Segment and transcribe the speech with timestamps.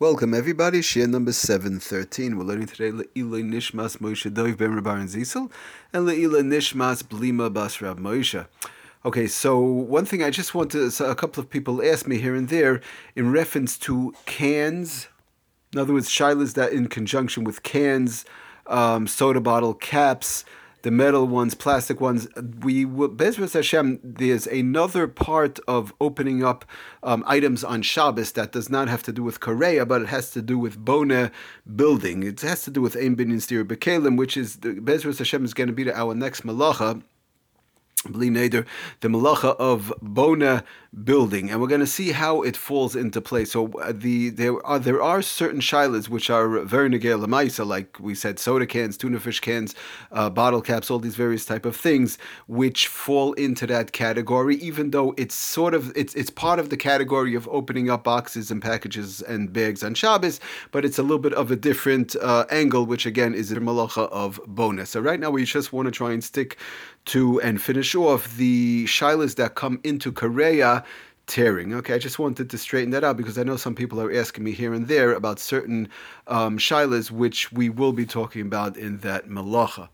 [0.00, 2.38] Welcome everybody, Shir number 713.
[2.38, 5.50] We're learning today Le'ila Nishmas Moshe Dov Ben Rabban Zisel
[5.92, 8.46] and Le'ila Nishmas Blima Bas Rab Moshe.
[9.04, 12.18] Okay, so one thing I just want to, so a couple of people asked me
[12.18, 12.80] here and there
[13.16, 15.08] in reference to cans,
[15.72, 18.24] in other words, shilas that in conjunction with cans,
[18.68, 20.44] um, soda bottle caps,
[20.82, 22.28] the metal ones, plastic ones.
[22.60, 24.00] We will, Bezras Hashem.
[24.02, 26.64] There's another part of opening up
[27.02, 30.30] um, items on Shabbos that does not have to do with Kore'a, but it has
[30.32, 31.30] to do with Bona
[31.76, 32.22] building.
[32.22, 35.54] It has to do with Ein Bin Stir Bekalim, which is the Bezras Hashem is
[35.54, 37.02] going to be our next malacha.
[38.02, 38.66] Bli Neder,
[39.00, 40.64] the malacha of Bona
[41.04, 43.52] building, and we're going to see how it falls into place.
[43.52, 47.98] So uh, the there are there are certain shilas which are very negel lemaisa, like
[48.00, 49.74] we said, soda cans, tuna fish cans,
[50.12, 54.56] uh, bottle caps, all these various type of things, which fall into that category.
[54.56, 58.50] Even though it's sort of it's it's part of the category of opening up boxes
[58.50, 60.40] and packages and bags on Shabbos,
[60.72, 64.08] but it's a little bit of a different uh, angle, which again is the malacha
[64.10, 64.86] of Bona.
[64.86, 66.56] So right now we just want to try and stick
[67.08, 70.84] to and finish off the shilas that come into Kore'a
[71.26, 71.74] tearing.
[71.74, 74.44] Okay, I just wanted to straighten that out because I know some people are asking
[74.44, 75.88] me here and there about certain
[76.26, 79.88] um, shilas which we will be talking about in that malacha.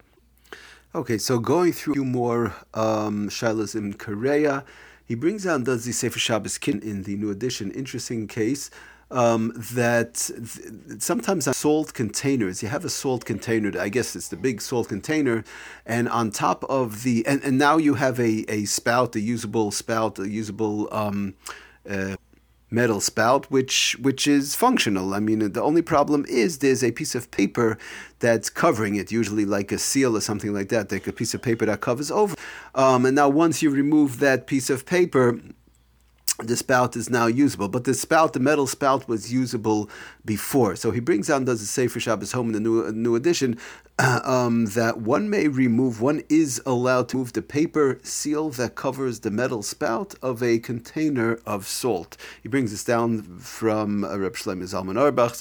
[0.94, 4.64] Okay, so going through a few more um, shilas in Kore'a,
[5.04, 7.70] he brings down does the Sefer Shabbos Kin in the new edition.
[7.72, 8.70] Interesting case
[9.14, 14.28] um, that th- sometimes on salt containers, you have a salt container, I guess it's
[14.28, 15.44] the big salt container,
[15.86, 19.70] and on top of the, and, and now you have a, a spout, a usable
[19.70, 21.34] spout, a usable um,
[21.88, 22.16] uh,
[22.70, 25.14] metal spout, which which is functional.
[25.14, 27.78] I mean, the only problem is there's a piece of paper
[28.18, 31.40] that's covering it, usually like a seal or something like that, like a piece of
[31.40, 32.34] paper that covers over.
[32.74, 35.38] Um, and now once you remove that piece of paper,
[36.42, 39.88] the spout is now usable, but the spout, the metal spout, was usable
[40.24, 40.74] before.
[40.74, 43.56] So he brings down, does the Sefer Shabbos home in the new, new edition,
[44.00, 48.74] uh, um, that one may remove, one is allowed to move the paper seal that
[48.74, 52.16] covers the metal spout of a container of salt.
[52.42, 55.34] He brings this down from uh, Reb Shlomo Zalman Auerbach,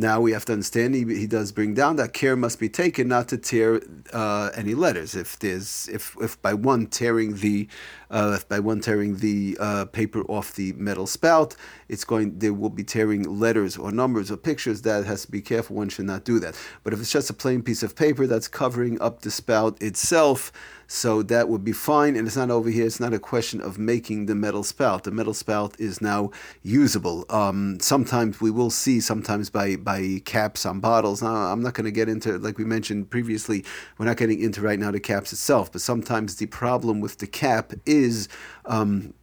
[0.00, 3.08] now we have to understand he, he does bring down that care must be taken
[3.08, 3.80] not to tear
[4.12, 5.14] uh, any letters.
[5.14, 7.68] If there's if if by one tearing the
[8.10, 11.54] uh, if by one tearing the uh, paper off the metal spout,
[11.88, 14.82] it's going there will be tearing letters or numbers or pictures.
[14.82, 15.76] That has to be careful.
[15.76, 16.58] One should not do that.
[16.82, 20.52] But if it's just a plain piece of paper that's covering up the spout itself.
[20.92, 22.84] So that would be fine, and it's not over here.
[22.84, 25.04] It's not a question of making the metal spout.
[25.04, 26.32] The metal spout is now
[26.64, 27.26] usable.
[27.30, 31.22] Um, sometimes we will see, sometimes by by caps on bottles.
[31.22, 33.64] Now, I'm not going to get into like we mentioned previously.
[33.98, 37.28] We're not getting into right now the caps itself, but sometimes the problem with the
[37.28, 38.28] cap is.
[38.64, 39.14] Um,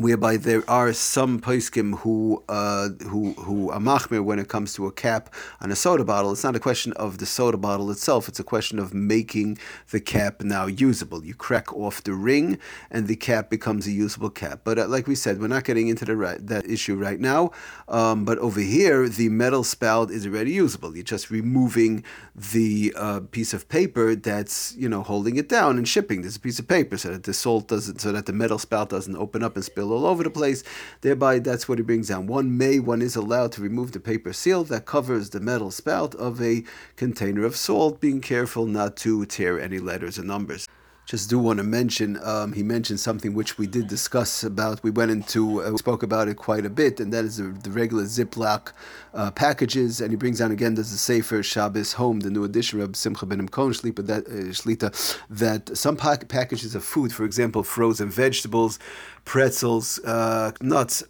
[0.00, 4.86] whereby there are some poskim who uh, who who are machmir when it comes to
[4.86, 6.32] a cap on a soda bottle.
[6.32, 8.28] It's not a question of the soda bottle itself.
[8.28, 9.58] It's a question of making
[9.90, 11.24] the cap now usable.
[11.24, 12.58] You crack off the ring,
[12.90, 14.60] and the cap becomes a usable cap.
[14.64, 17.50] But uh, like we said, we're not getting into the right, that issue right now.
[17.88, 20.94] Um, but over here, the metal spout is already usable.
[20.94, 25.86] You're just removing the uh, piece of paper that's you know holding it down and
[25.86, 28.88] shipping this piece of paper so that the salt doesn't, so that the metal spout
[28.88, 30.62] doesn't open up and spill spill all over the place.
[31.00, 32.26] Thereby, that's what he brings down.
[32.26, 36.14] One may, one is allowed to remove the paper seal that covers the metal spout
[36.14, 36.64] of a
[36.96, 40.68] container of salt, being careful not to tear any letters or numbers
[41.10, 44.80] just do want to mention um, he mentioned something which we did discuss about.
[44.84, 47.70] We went into uh, spoke about it quite a bit, and that is the, the
[47.72, 48.70] regular Ziploc
[49.12, 50.00] uh, packages.
[50.00, 53.26] And he brings down again does the Sefer Shabbos home, the new edition of Simcha
[53.26, 58.08] Bunim Cohen Shlita that uh, Shlita that some pack- packages of food, for example, frozen
[58.08, 58.78] vegetables,
[59.24, 61.02] pretzels, uh, nuts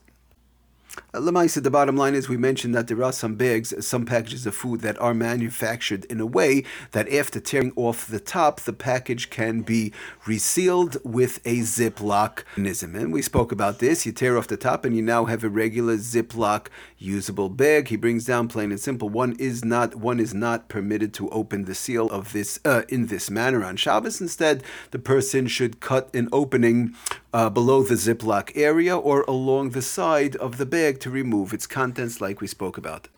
[1.12, 4.54] Lemaisa, the bottom line is we mentioned that there are some bags, some packages of
[4.54, 9.30] food that are manufactured in a way that after tearing off the top, the package
[9.30, 9.92] can be
[10.26, 12.94] resealed with a Ziploc mechanism.
[12.94, 14.06] And we spoke about this.
[14.06, 16.68] You tear off the top and you now have a regular Ziploc
[16.98, 17.88] usable bag.
[17.88, 19.08] He brings down plain and simple.
[19.08, 23.06] One is not one is not permitted to open the seal of this uh, in
[23.06, 24.20] this manner on Shabbos.
[24.20, 26.94] Instead, the person should cut an opening
[27.32, 31.66] uh, below the Ziploc area or along the side of the bag to remove its
[31.66, 33.08] contents, like we spoke about.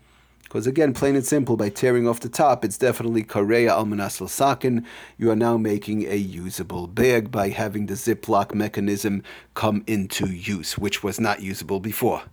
[0.43, 4.85] Because again, plain and simple, by tearing off the top, it's definitely Kore'a Almanasal Sakin.
[5.17, 9.23] You are now making a usable bag by having the Ziploc mechanism
[9.55, 12.23] come into use, which was not usable before.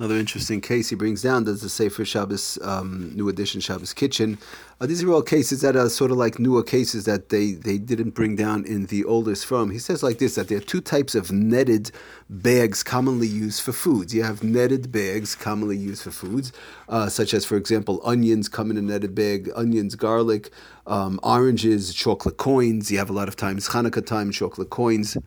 [0.00, 4.38] Another interesting case he brings down does the Sefer Shabbos, um, New Edition Shabbos Kitchen.
[4.80, 7.76] Uh, these are all cases that are sort of like newer cases that they, they
[7.76, 9.70] didn't bring down in the oldest firm.
[9.70, 11.90] He says like this that there are two types of netted
[12.30, 14.14] bags commonly used for foods.
[14.14, 16.50] You have netted bags commonly used for foods,
[16.88, 20.48] uh, such as, for example, onions come in a netted bag, onions, garlic,
[20.86, 22.90] um, oranges, chocolate coins.
[22.90, 25.18] You have a lot of times Hanukkah time, chocolate coins.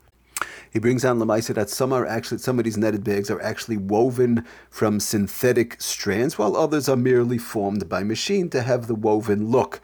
[0.74, 3.76] He brings down Lamaisa that some are actually some of these netted bags are actually
[3.76, 9.52] woven from synthetic strands, while others are merely formed by machine to have the woven
[9.52, 9.80] look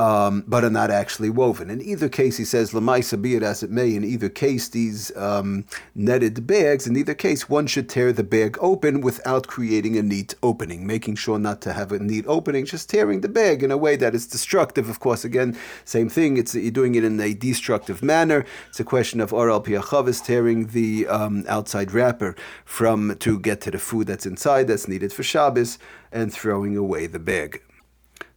[0.00, 1.68] um, but are not actually woven.
[1.68, 5.14] In either case, he says, Lamaisa, be it as it may, in either case, these
[5.14, 10.02] um, netted bags, in either case, one should tear the bag open without creating a
[10.02, 13.70] neat opening, making sure not to have a neat opening, just tearing the bag in
[13.70, 14.88] a way that is destructive.
[14.88, 15.54] Of course, again,
[15.84, 18.46] same thing, it's you're doing it in a destructive manner.
[18.70, 23.70] It's a question of Oral Piachavis tearing the um, outside wrapper from to get to
[23.70, 25.78] the food that's inside that's needed for Shabbos
[26.10, 27.60] and throwing away the bag.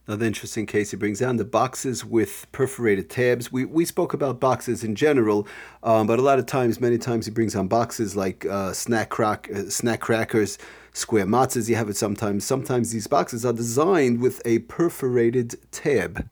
[0.06, 3.50] Another interesting case he brings down the boxes with perforated tabs.
[3.50, 5.48] We, we spoke about boxes in general,
[5.82, 9.08] um, but a lot of times, many times, he brings on boxes like uh, snack
[9.08, 10.58] crack, uh, snack crackers,
[10.92, 11.70] square matzahs.
[11.70, 12.44] You have it sometimes.
[12.44, 16.28] Sometimes these boxes are designed with a perforated tab,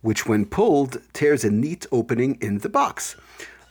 [0.00, 3.16] which, when pulled, tears a neat opening in the box.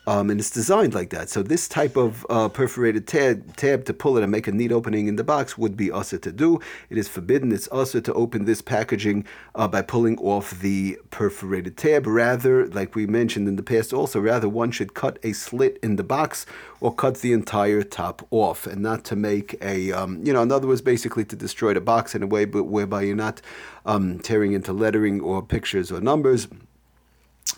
[0.08, 1.30] Um, and it's designed like that.
[1.30, 4.72] So this type of uh, perforated tab, tab to pull it and make a neat
[4.72, 6.60] opening in the box would be also to do.
[6.90, 7.52] It is forbidden.
[7.52, 12.08] It's also to open this packaging uh, by pulling off the perforated tab.
[12.08, 15.98] Rather, like we mentioned in the past, also rather one should cut a slit in
[15.98, 16.48] the box
[16.80, 20.52] or cut the entire top off, and not to make a um, you know in
[20.52, 23.40] other words, basically to destroy the box in a way, but whereby you're not
[23.86, 26.48] um, tearing into lettering or pictures or numbers,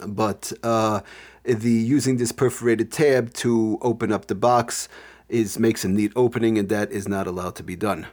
[0.05, 0.51] but.
[0.63, 1.01] Uh,
[1.43, 4.87] the using this perforated tab to open up the box
[5.27, 8.07] is makes a neat opening, and that is not allowed to be done.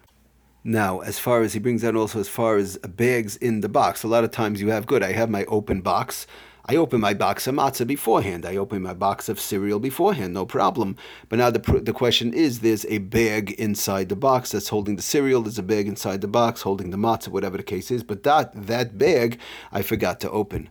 [0.63, 4.03] Now, as far as he brings out also as far as bags in the box,
[4.03, 5.03] a lot of times you have good.
[5.03, 6.27] I have my open box.
[6.67, 8.45] I open my box of matzah beforehand.
[8.45, 10.97] I open my box of cereal beforehand, no problem.
[11.29, 15.03] But now the, the question is there's a bag inside the box that's holding the
[15.03, 18.03] cereal, there's a bag inside the box holding the matzah, whatever the case is.
[18.03, 19.41] But that, that bag
[19.73, 20.71] I forgot to open.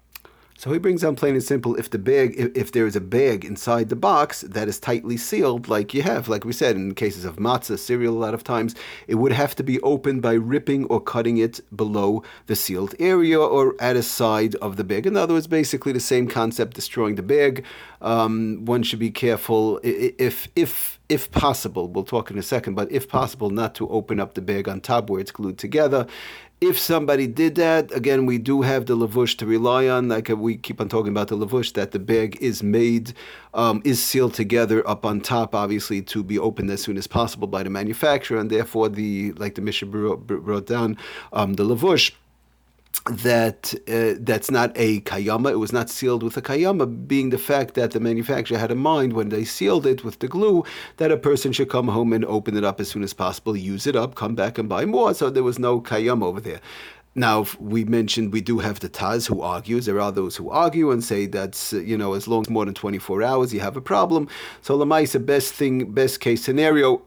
[0.59, 2.99] So he brings down plain and simple if the bag, if, if, there is a
[2.99, 6.95] bag inside the box that is tightly sealed, like you have, like we said in
[6.95, 8.75] cases of matzah, cereal, a lot of times,
[9.07, 13.39] it would have to be opened by ripping or cutting it below the sealed area
[13.39, 15.05] or at a side of the bag.
[15.05, 17.63] In other words, basically the same concept, destroying the bag.
[18.01, 22.91] Um, one should be careful if, if, if possible, we'll talk in a second, but
[22.91, 26.07] if possible, not to open up the bag on top where it's glued together
[26.61, 30.09] if somebody did that, again, we do have the lavush to rely on.
[30.09, 33.13] Like uh, we keep on talking about the lavush, that the bag is made,
[33.53, 37.47] um, is sealed together up on top, obviously, to be opened as soon as possible
[37.47, 40.97] by the manufacturer, and therefore the like the Mishnah brought, brought down
[41.31, 42.11] um, the lavush
[43.05, 45.51] that uh, that's not a kayama.
[45.51, 48.77] It was not sealed with a kayama, being the fact that the manufacturer had in
[48.77, 50.63] mind when they sealed it with the glue
[50.97, 53.87] that a person should come home and open it up as soon as possible, use
[53.87, 55.13] it up, come back and buy more.
[55.13, 56.61] So there was no kayama over there.
[57.15, 59.87] Now we mentioned we do have the Taz who argues.
[59.87, 62.75] There are those who argue and say that you know as long as more than
[62.75, 64.27] twenty four hours you have a problem.
[64.61, 67.01] So Lamaisa best thing, best case scenario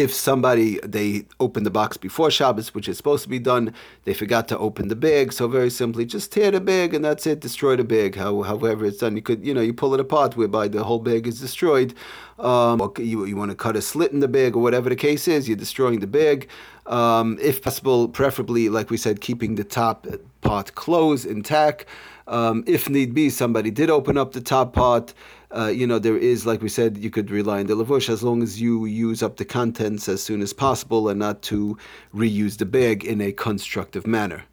[0.00, 3.74] if somebody they opened the box before Shabbos, which is supposed to be done,
[4.04, 5.32] they forgot to open the bag.
[5.32, 7.40] So very simply, just tear the bag and that's it.
[7.40, 8.16] Destroy the bag.
[8.16, 10.98] How, however it's done, you could you know you pull it apart whereby the whole
[10.98, 11.94] bag is destroyed.
[12.40, 15.28] Um, you you want to cut a slit in the bag or whatever the case
[15.28, 16.48] is, you're destroying the bag.
[16.86, 20.06] Um, if possible, preferably like we said, keeping the top
[20.40, 21.86] part closed intact.
[22.26, 25.12] Um, if need be, somebody did open up the top part.
[25.54, 28.22] Uh, you know, there is, like we said, you could rely on the lavush as
[28.22, 31.76] long as you use up the contents as soon as possible and not to
[32.14, 34.44] reuse the bag in a constructive manner.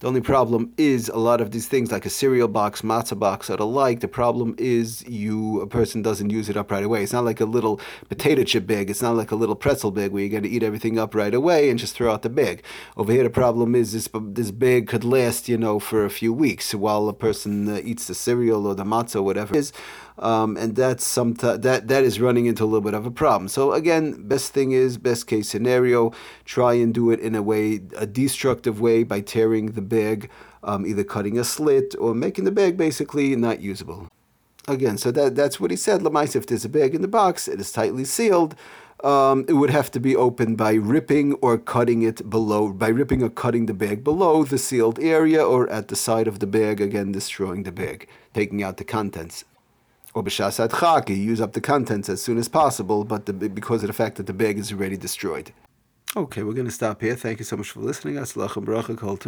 [0.00, 3.48] The only problem is a lot of these things, like a cereal box, matzah box,
[3.48, 4.00] or the like.
[4.00, 7.02] The problem is you a person doesn't use it up right away.
[7.02, 8.90] It's not like a little potato chip bag.
[8.90, 11.32] It's not like a little pretzel bag where you got to eat everything up right
[11.32, 12.62] away and just throw out the bag.
[12.98, 16.30] Over here, the problem is this this bag could last, you know, for a few
[16.30, 19.72] weeks while a person uh, eats the cereal or the matzah or whatever it is
[20.18, 23.10] um, and that's some t- that that is running into a little bit of a
[23.10, 23.48] problem.
[23.48, 26.12] So again, best thing is best case scenario,
[26.44, 30.30] try and do it in a way a destructive way by tearing the bag,
[30.62, 34.08] um, either cutting a slit or making the bag basically not usable.
[34.68, 36.00] Again, so that that's what he said.
[36.00, 38.56] Lamais, if there's a bag in the box, it is tightly sealed.
[39.04, 43.22] Um, it would have to be opened by ripping or cutting it below, by ripping
[43.22, 46.80] or cutting the bag below the sealed area or at the side of the bag,
[46.80, 49.44] again destroying the bag, taking out the contents
[50.16, 53.82] or b'shas adchak, you use up the contents as soon as possible, but the, because
[53.82, 55.52] of the fact that the bag is already destroyed.
[56.16, 57.14] Okay, we're going to stop here.
[57.14, 58.14] Thank you so much for listening.
[58.14, 59.18] Aslach bracha kol.